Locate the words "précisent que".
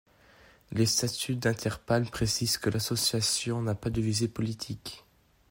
2.09-2.71